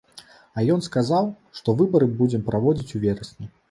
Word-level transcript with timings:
А 0.57 0.63
ён 0.77 0.81
сказаў, 0.87 1.31
што 1.59 1.77
выбары 1.85 2.11
будзем 2.25 2.51
праводзіць 2.53 2.93
у 2.95 3.07
верасні. 3.09 3.57